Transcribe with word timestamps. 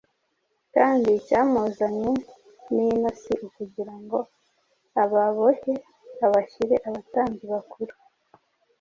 Kandi 0.75 1.07
icyamuzanye 1.19 2.09
n’ino 2.73 3.09
si 3.21 3.33
ukugira 3.47 3.95
ngo 4.01 4.19
ababohe, 5.03 5.73
abashyire 6.25 6.75
abatambyi 6.87 7.45
bakuru?” 7.53 7.93